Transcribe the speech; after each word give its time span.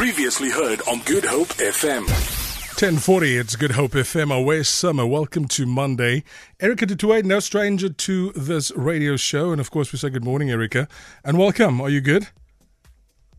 Previously 0.00 0.48
heard 0.48 0.80
on 0.88 1.00
Good 1.00 1.26
Hope 1.26 1.48
FM. 1.48 2.08
1040, 2.08 3.36
it's 3.36 3.54
Good 3.54 3.72
Hope 3.72 3.90
FM, 3.90 4.34
away 4.34 4.62
summer. 4.62 5.04
Welcome 5.04 5.46
to 5.48 5.66
Monday. 5.66 6.24
Erica 6.58 6.86
du 6.86 6.96
Toit, 6.96 7.22
no 7.22 7.38
stranger 7.38 7.90
to 7.90 8.32
this 8.32 8.70
radio 8.70 9.18
show. 9.18 9.52
And 9.52 9.60
of 9.60 9.70
course, 9.70 9.92
we 9.92 9.98
say 9.98 10.08
good 10.08 10.24
morning, 10.24 10.50
Erica. 10.50 10.88
And 11.22 11.36
welcome. 11.36 11.82
Are 11.82 11.90
you 11.90 12.00
good? 12.00 12.28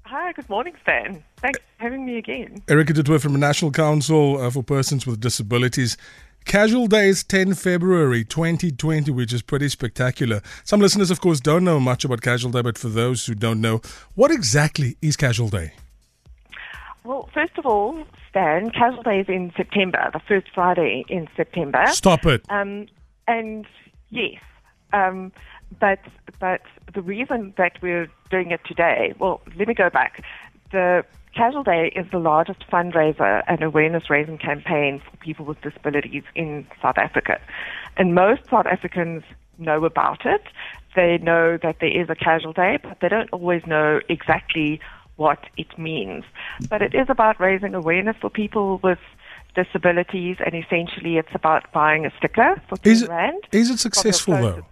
Hi, 0.04 0.34
good 0.34 0.48
morning, 0.52 0.76
Stan. 0.84 1.24
Thanks 1.38 1.58
for 1.58 1.84
having 1.84 2.06
me 2.06 2.20
again. 2.20 2.62
Erica 2.68 2.94
du 2.94 3.02
Toit 3.02 3.24
from 3.24 3.34
the 3.34 3.40
National 3.40 3.72
Council 3.72 4.40
uh, 4.40 4.52
for 4.52 4.62
Persons 4.62 5.08
with 5.08 5.20
Disabilities. 5.20 5.98
Casual 6.46 6.86
Days 6.86 7.24
10 7.24 7.56
February 7.56 8.24
2020, 8.24 9.10
which 9.10 9.34
is 9.34 9.42
pretty 9.42 9.68
spectacular. 9.68 10.44
Some 10.64 10.80
listeners, 10.80 11.10
of 11.10 11.22
course, 11.22 11.40
don't 11.40 11.64
know 11.64 11.80
much 11.80 12.06
about 12.06 12.22
Casual 12.22 12.52
Day, 12.52 12.62
but 12.62 12.78
for 12.78 12.90
those 12.90 13.26
who 13.26 13.34
don't 13.34 13.62
know, 13.62 13.82
what 14.14 14.30
exactly 14.30 14.96
is 15.02 15.18
Casual 15.18 15.50
Day? 15.50 15.74
Well, 17.04 17.30
first 17.34 17.58
of 17.58 17.66
all, 17.66 18.04
Stan, 18.30 18.70
Casual 18.70 19.04
Day 19.04 19.22
is 19.22 19.28
in 19.28 19.52
September, 19.58 20.10
the 20.14 20.20
first 20.20 20.48
Friday 20.54 21.04
in 21.10 21.28
September. 21.36 21.86
Stop 21.88 22.26
it. 22.26 22.44
Um, 22.50 22.88
and 23.28 23.66
yes, 24.10 24.42
um, 24.94 25.32
but 25.80 26.00
but 26.40 26.62
the 26.94 27.02
reason 27.02 27.54
that 27.58 27.74
we're 27.82 28.08
doing 28.30 28.52
it 28.52 28.62
today, 28.66 29.14
well, 29.20 29.42
let 29.58 29.68
me 29.68 29.74
go 29.74 29.90
back. 29.90 30.24
The 30.72 31.04
Casual 31.36 31.64
Day 31.64 31.92
is 31.96 32.06
the 32.12 32.20
largest 32.20 32.66
fundraiser 32.72 33.42
and 33.48 33.64
awareness 33.64 34.10
raising 34.10 34.38
campaign 34.38 35.02
for 35.10 35.16
people 35.18 35.46
with 35.46 35.62
disabilities 35.62 36.24
in 36.36 36.68
South 36.82 36.98
Africa. 36.98 37.40
And 37.98 38.14
most 38.14 38.42
South 38.50 38.66
Africans 38.66 39.24
know 39.58 39.84
about 39.86 40.26
it. 40.26 40.42
They 40.96 41.20
know 41.20 41.58
that 41.64 41.78
there 41.80 42.02
is 42.02 42.10
a 42.10 42.16
Casual 42.16 42.54
Day, 42.54 42.80
but 42.84 42.98
they 43.02 43.08
don't 43.08 43.30
always 43.32 43.66
know 43.66 44.02
exactly 44.10 44.82
what 45.16 45.40
it 45.58 45.78
means. 45.78 46.24
But 46.70 46.82
it 46.82 46.94
is 46.96 47.08
about 47.10 47.40
raising 47.40 47.74
awareness 47.76 48.16
for 48.20 48.30
people 48.30 48.80
with 48.84 49.00
disabilities, 49.56 50.38
and 50.46 50.56
essentially 50.56 51.18
it's 51.18 51.34
about 51.34 51.72
buying 51.72 52.06
a 52.06 52.12
sticker 52.18 52.62
for 52.68 52.78
10 52.78 52.92
Is 52.92 53.02
it, 53.04 53.10
Rand. 53.10 53.44
is 53.52 53.70
it 53.70 53.80
successful, 53.80 54.34
though? 54.36 54.66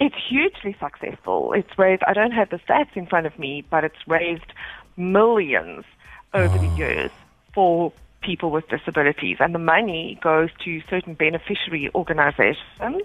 It's 0.00 0.16
hugely 0.28 0.74
successful. 0.80 1.52
It's 1.52 1.78
raised, 1.78 2.02
I 2.06 2.14
don't 2.14 2.32
have 2.32 2.50
the 2.50 2.56
stats 2.56 2.96
in 2.96 3.06
front 3.06 3.26
of 3.26 3.38
me, 3.38 3.64
but 3.68 3.84
it's 3.84 3.98
raised 4.06 4.52
millions 4.96 5.84
over 6.32 6.56
the 6.58 6.68
ah. 6.68 6.76
years 6.76 7.10
for 7.54 7.92
people 8.22 8.50
with 8.50 8.68
disabilities. 8.68 9.36
And 9.40 9.54
the 9.54 9.58
money 9.58 10.18
goes 10.22 10.50
to 10.64 10.80
certain 10.88 11.14
beneficiary 11.14 11.90
organizations. 11.94 13.02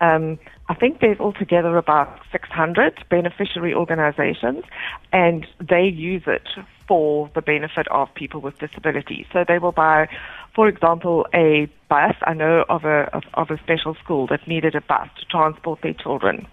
Um, 0.00 0.38
I 0.68 0.74
think 0.74 1.00
there's 1.00 1.20
altogether 1.20 1.76
about 1.76 2.20
600 2.32 3.04
beneficiary 3.08 3.72
organizations, 3.72 4.64
and 5.12 5.46
they 5.60 5.84
use 5.84 6.24
it 6.26 6.48
for 6.86 7.30
the 7.34 7.42
benefit 7.42 7.86
of 7.90 8.08
people 8.14 8.40
with 8.40 8.58
disabilities. 8.58 9.26
So 9.32 9.44
they 9.46 9.58
will 9.58 9.72
buy, 9.72 10.08
for 10.54 10.68
example, 10.68 11.26
a 11.34 11.70
bus. 11.88 12.14
I 12.22 12.34
know 12.34 12.64
of 12.68 12.84
a 12.84 13.08
of, 13.14 13.22
of 13.34 13.50
a 13.50 13.58
special 13.62 13.94
school 14.02 14.26
that 14.28 14.46
needed 14.46 14.74
a 14.74 14.80
bus 14.80 15.08
to 15.18 15.24
transport 15.26 15.80
their 15.82 15.94
children, 15.94 16.46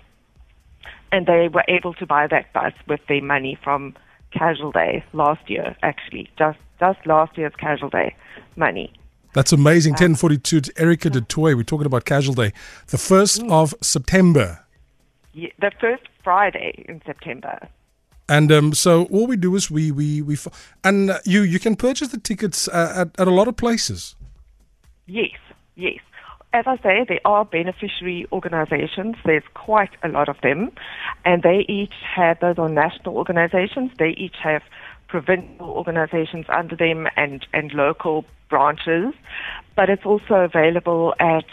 and 1.12 1.26
they 1.26 1.50
were 1.52 1.66
able 1.68 1.94
to 1.96 2.06
buy 2.06 2.28
that 2.28 2.54
bus 2.54 2.74
with 2.88 3.02
their 3.08 3.22
money 3.22 3.58
from 3.64 3.96
Casual 4.32 4.72
Day 4.72 5.04
last 5.14 5.50
year. 5.50 5.76
Actually, 5.84 6.30
just 6.38 6.60
just 6.80 7.00
last 7.06 7.38
year's 7.38 7.54
Casual 7.60 7.90
Day 7.90 8.16
money. 8.56 8.94
That's 9.34 9.52
amazing. 9.52 9.94
1042 9.94 10.62
to 10.62 10.72
Erica 10.82 11.10
du 11.10 11.22
Toit. 11.22 11.56
We're 11.56 11.64
talking 11.64 11.86
about 11.88 12.06
Casual 12.06 12.36
Day. 12.36 12.54
The 12.88 12.98
1st 12.98 13.50
of 13.52 13.74
September. 13.82 14.60
Ye- 15.34 15.54
The 15.60 15.72
first 15.80 16.04
Friday 16.24 16.86
in 16.88 17.02
September. 17.06 17.68
And 18.30 18.52
um, 18.52 18.74
so 18.74 19.04
all 19.06 19.28
we 19.28 19.36
do 19.36 19.56
is 19.56 19.70
we, 19.70 19.92
we, 19.92 20.22
we, 20.22 20.36
f- 20.36 20.76
and 20.84 21.10
uh, 21.12 21.20
you, 21.26 21.42
you 21.42 21.60
can 21.60 21.76
purchase 21.76 22.08
the 22.10 22.20
tickets 22.20 22.68
uh, 22.70 22.94
at, 22.96 23.20
at 23.20 23.28
a 23.28 23.32
lot 23.32 23.48
of 23.48 23.58
places. 23.58 24.16
Yes, 25.08 25.32
yes. 25.76 26.00
As 26.54 26.66
I 26.68 26.78
say, 26.78 27.04
there 27.08 27.20
are 27.26 27.44
beneficiary 27.44 28.28
organizations. 28.32 29.16
There's 29.26 29.44
quite 29.56 29.90
a 30.04 30.08
lot 30.08 30.30
of 30.30 30.38
them. 30.42 30.72
And 31.26 31.42
they 31.42 31.66
each 31.68 31.94
have, 32.16 32.40
those 32.40 32.60
are 32.60 32.70
national 32.70 33.18
organizations. 33.18 33.92
They 33.98 34.12
each 34.12 34.36
have 34.44 34.62
provincial 35.14 35.70
organizations 35.70 36.48
under 36.50 36.76
them 36.76 37.06
and, 37.16 37.46
and 37.54 37.72
local 37.74 38.26
branches. 38.50 39.14
But 39.76 39.88
it's 39.88 40.08
also 40.08 40.34
available 40.34 41.14
at 41.20 41.46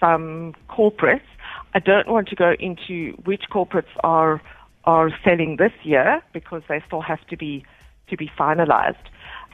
some 0.00 0.52
corporates. 0.68 1.30
I 1.74 1.78
don't 1.78 2.08
want 2.08 2.26
to 2.30 2.34
go 2.34 2.54
into 2.58 3.12
which 3.22 3.44
corporates 3.52 3.94
are 4.02 4.42
are 4.82 5.10
selling 5.24 5.56
this 5.58 5.72
year 5.82 6.20
because 6.34 6.62
they 6.68 6.82
still 6.86 7.00
have 7.00 7.24
to 7.28 7.36
be 7.36 7.64
to 8.10 8.16
be 8.16 8.28
finalized. 8.36 9.06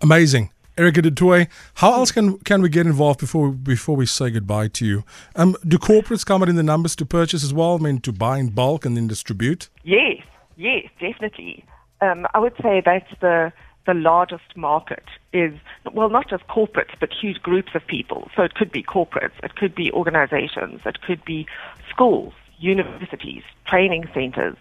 Amazing. 0.02 0.52
Erica 0.78 1.02
du 1.02 1.10
Toit, 1.12 1.48
how 1.76 1.94
else 1.94 2.12
can, 2.12 2.38
can 2.40 2.62
we 2.62 2.68
get 2.70 2.86
involved 2.86 3.20
before, 3.20 3.52
before 3.52 3.98
we 3.98 4.06
say 4.06 4.30
goodbye 4.30 4.70
to 4.70 4.86
you? 4.86 5.04
Um, 5.36 5.58
do 5.68 5.78
corporates 5.78 6.26
come 6.26 6.42
out 6.42 6.48
in 6.48 6.56
the 6.56 6.64
numbers 6.64 6.96
to 6.98 7.06
purchase 7.06 7.44
as 7.44 7.54
well? 7.54 7.76
I 7.76 7.80
mean, 7.80 8.00
to 8.02 8.14
buy 8.14 8.38
in 8.38 8.52
bulk 8.52 8.86
and 8.86 8.96
then 8.96 9.08
distribute? 9.08 9.68
Yes, 9.84 10.22
yes, 10.56 10.86
definitely. 10.98 11.66
Um, 12.00 12.26
I 12.34 12.40
would 12.40 12.56
say 12.62 12.82
that's 12.86 13.12
the 13.20 13.52
the 13.90 13.96
largest 13.96 14.56
market 14.56 15.06
is 15.34 15.52
well, 15.92 16.10
not 16.10 16.30
just 16.30 16.46
corporates, 16.48 16.94
but 17.00 17.10
huge 17.12 17.42
groups 17.42 17.72
of 17.74 17.82
people. 17.88 18.30
So 18.36 18.44
it 18.44 18.54
could 18.54 18.72
be 18.72 18.84
corporates, 18.84 19.38
it 19.42 19.56
could 19.56 19.74
be 19.74 19.92
organizations, 19.92 20.82
it 20.86 21.02
could 21.02 21.26
be 21.26 21.48
schools, 21.90 22.34
universities, 22.60 23.42
training 23.66 24.08
centers. 24.14 24.56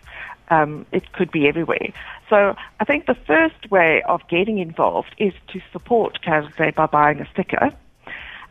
Um, 0.50 0.86
it 0.92 1.12
could 1.12 1.30
be 1.30 1.46
everywhere. 1.46 1.92
So 2.30 2.56
I 2.80 2.84
think 2.86 3.04
the 3.04 3.18
first 3.26 3.70
way 3.70 4.02
of 4.08 4.26
getting 4.28 4.56
involved 4.56 5.14
is 5.18 5.34
to 5.48 5.60
support 5.72 6.22
Casual 6.22 6.52
Day 6.56 6.70
by 6.70 6.86
buying 6.86 7.20
a 7.20 7.28
sticker. 7.32 7.70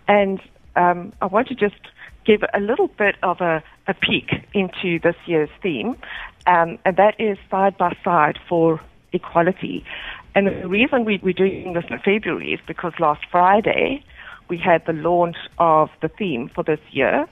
And 0.07 0.39
um, 0.75 1.11
I 1.23 1.25
want 1.25 1.47
to 1.47 1.55
just 1.55 1.81
give 2.23 2.43
a 2.53 2.59
little 2.59 2.89
bit 2.89 3.15
of 3.23 3.41
a, 3.41 3.63
a 3.87 3.95
peek 3.95 4.29
into 4.53 4.99
this 4.99 5.15
year's 5.25 5.49
theme, 5.63 5.97
um, 6.45 6.77
and 6.85 6.97
that 6.97 7.19
is 7.19 7.39
side 7.49 7.75
by 7.79 7.97
side 8.03 8.37
for 8.47 8.79
equality. 9.13 9.83
And 10.37 10.45
the 10.45 10.67
reason 10.67 11.03
we, 11.03 11.19
we're 11.23 11.33
doing 11.33 11.73
this 11.73 11.85
in 11.89 11.97
February 11.97 12.53
is 12.53 12.59
because 12.67 12.93
last 12.99 13.25
Friday 13.31 14.03
we 14.49 14.59
had 14.59 14.85
the 14.85 14.93
launch 14.93 15.35
of 15.57 15.89
the 16.03 16.09
theme 16.09 16.51
for 16.53 16.63
this 16.63 16.79
year. 16.91 17.27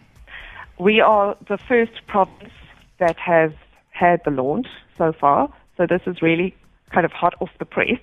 We 0.79 1.01
are 1.01 1.37
the 1.47 1.59
first 1.59 1.91
province 2.07 2.51
that 2.97 3.15
has 3.17 3.51
had 3.91 4.21
the 4.25 4.31
launch 4.31 4.65
so 4.97 5.13
far, 5.13 5.53
so 5.77 5.85
this 5.85 6.01
is 6.07 6.23
really 6.23 6.55
kind 6.89 7.05
of 7.05 7.11
hot 7.11 7.35
off 7.41 7.51
the 7.59 7.65
press. 7.65 7.99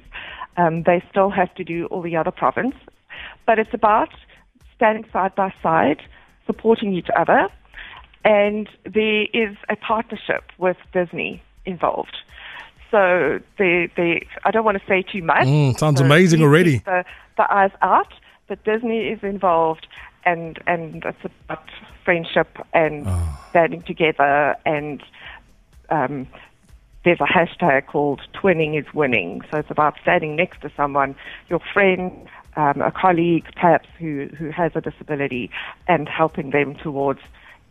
Um, 0.56 0.85
they 0.85 1.03
still 1.11 1.31
have 1.31 1.53
to 1.56 1.65
do 1.65 1.87
all 1.87 2.03
the 2.03 2.15
other 2.15 2.31
province, 2.31 2.76
but 3.44 3.59
it's 3.59 3.75
about 3.75 4.11
standing 4.76 5.05
side 5.12 5.35
by 5.35 5.53
side, 5.65 6.00
supporting 6.47 6.94
each 6.94 7.09
other, 7.17 7.49
and 8.25 8.69
there 8.85 9.26
is 9.35 9.56
a 9.69 9.75
partnership 9.75 10.44
with 10.59 10.76
Disney 10.93 11.43
involved. 11.67 12.17
So 12.93 13.41
they, 13.59 13.89
they, 13.97 14.27
I 14.44 14.50
don't 14.53 14.65
want 14.65 14.79
to 14.79 14.87
say 14.87 15.03
too 15.03 15.23
much. 15.23 15.47
Mm, 15.49 15.77
sounds 15.79 15.99
So 15.99 16.05
amazing 16.05 16.43
already. 16.43 16.79
The, 16.79 17.05
the 17.39 17.53
eyes 17.53 17.71
out, 17.81 18.12
but 18.49 18.62
Disney 18.65 19.09
is 19.09 19.19
involved, 19.23 19.87
and 20.25 20.59
and 20.69 21.03
it's 21.05 21.25
about 21.49 21.65
friendship 22.05 22.59
and 22.73 23.06
Ah. 23.06 23.47
standing 23.50 23.83
together, 23.83 24.55
and 24.67 25.03
um, 25.89 26.29
there's 27.05 27.21
a 27.21 27.25
hashtag 27.39 27.87
called 27.87 28.21
"Twinning 28.35 28.79
is 28.79 28.87
Winning." 28.95 29.41
So 29.50 29.59
it's 29.59 29.71
about 29.71 29.95
standing 30.03 30.37
next 30.37 30.61
to 30.61 30.71
someone, 30.77 31.17
your 31.49 31.61
friend, 31.73 32.12
um, 32.56 32.83
a 32.83 32.93
colleague, 32.93 33.47
perhaps 33.55 33.88
who 33.99 34.29
who 34.38 34.50
has 34.50 34.73
a 34.75 34.81
disability, 34.83 35.50
and 35.88 36.09
helping 36.09 36.50
them 36.50 36.75
towards 36.75 37.21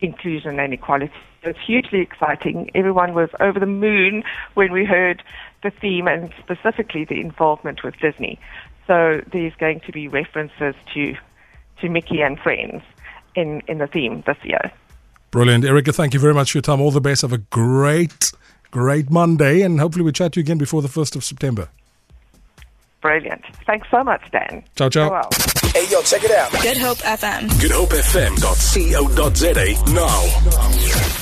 inclusion 0.02 0.60
and 0.60 0.74
equality. 0.74 1.12
It's 1.44 1.60
hugely 1.66 2.02
exciting. 2.02 2.70
Everyone 2.76 3.14
was 3.14 3.30
over 3.40 3.60
the 3.60 3.66
moon 3.66 4.24
when 4.54 4.72
we 4.72 4.86
heard 4.86 5.24
the 5.64 5.72
theme 5.72 6.08
and 6.08 6.34
specifically 6.40 7.06
the 7.06 7.20
involvement 7.20 7.84
with 7.84 7.96
Disney. 8.00 8.40
So 8.88 9.22
there's 9.32 9.54
going 9.56 9.80
to 9.82 9.92
be 9.92 10.08
references 10.08 10.76
to 10.94 11.16
to 11.80 11.90
Mickey 11.90 12.22
and 12.22 12.38
friends 12.40 12.84
in, 13.36 13.62
in 13.68 13.80
the 13.80 13.88
theme 13.88 14.24
this 14.28 14.38
year. 14.44 14.72
Brilliant. 15.32 15.66
Erica, 15.66 15.92
thank 15.92 16.14
you 16.14 16.20
very 16.20 16.34
much 16.34 16.52
for 16.52 16.58
your 16.58 16.62
time. 16.62 16.80
All 16.80 16.92
the 16.92 17.02
best. 17.02 17.24
Have 17.24 17.34
a 17.34 17.40
great, 17.40 18.32
great 18.70 19.10
Monday, 19.10 19.62
and 19.62 19.80
hopefully 19.80 20.06
we 20.06 20.12
chat 20.12 20.34
to 20.34 20.40
you 20.40 20.44
again 20.44 20.58
before 20.58 20.82
the 20.82 20.88
1st 20.88 21.16
of 21.16 21.24
September. 21.24 21.70
Brilliant. 23.02 23.44
Thanks 23.66 23.88
so 23.90 24.04
much, 24.04 24.22
Dan. 24.32 24.64
Ciao, 24.76 24.90
ciao. 24.90 25.08
Go 25.10 25.14
well. 25.14 25.30
Hey, 25.74 25.88
yo, 25.90 26.02
check 26.02 26.24
it 26.24 26.32
out. 26.32 26.52
Good 26.62 26.78
Hope 26.78 26.98
FM. 27.00 27.48
GoodHopeFM.co.za 27.62 29.94
now. 29.94 31.21